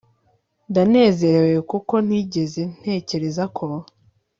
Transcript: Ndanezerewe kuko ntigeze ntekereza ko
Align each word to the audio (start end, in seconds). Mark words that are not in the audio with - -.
Ndanezerewe 0.69 1.59
kuko 1.71 1.93
ntigeze 2.05 2.61
ntekereza 2.79 3.43
ko 3.55 3.65